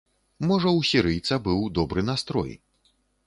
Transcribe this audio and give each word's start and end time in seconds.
Можа 0.51 0.69
ў 0.77 0.81
сірыйца 0.91 1.37
быў 1.47 1.61
добры 1.79 2.05
настрой. 2.09 2.57